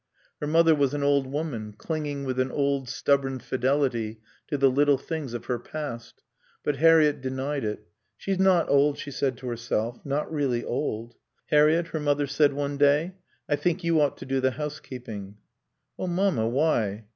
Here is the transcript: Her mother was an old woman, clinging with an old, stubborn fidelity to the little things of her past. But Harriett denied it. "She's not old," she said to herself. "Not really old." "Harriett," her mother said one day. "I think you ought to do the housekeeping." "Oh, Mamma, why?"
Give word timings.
Her 0.39 0.47
mother 0.47 0.73
was 0.73 0.95
an 0.95 1.03
old 1.03 1.27
woman, 1.27 1.73
clinging 1.77 2.23
with 2.23 2.39
an 2.39 2.49
old, 2.49 2.89
stubborn 2.89 3.37
fidelity 3.37 4.19
to 4.47 4.57
the 4.57 4.71
little 4.71 4.97
things 4.97 5.35
of 5.35 5.45
her 5.45 5.59
past. 5.59 6.23
But 6.63 6.77
Harriett 6.77 7.21
denied 7.21 7.63
it. 7.63 7.87
"She's 8.17 8.39
not 8.39 8.67
old," 8.67 8.97
she 8.97 9.11
said 9.11 9.37
to 9.37 9.47
herself. 9.47 10.03
"Not 10.03 10.33
really 10.33 10.65
old." 10.65 11.13
"Harriett," 11.51 11.89
her 11.89 11.99
mother 11.99 12.25
said 12.25 12.53
one 12.53 12.77
day. 12.77 13.13
"I 13.47 13.55
think 13.55 13.83
you 13.83 14.01
ought 14.01 14.17
to 14.17 14.25
do 14.25 14.39
the 14.41 14.49
housekeeping." 14.49 15.37
"Oh, 15.99 16.07
Mamma, 16.07 16.47
why?" 16.49 17.05